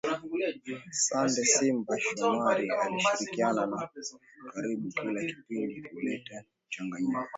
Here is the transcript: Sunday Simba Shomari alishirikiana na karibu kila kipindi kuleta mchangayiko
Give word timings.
Sunday 1.03 1.45
Simba 1.53 1.93
Shomari 1.99 2.69
alishirikiana 2.83 3.65
na 3.65 3.89
karibu 4.53 4.89
kila 4.89 5.25
kipindi 5.25 5.81
kuleta 5.83 6.43
mchangayiko 6.67 7.25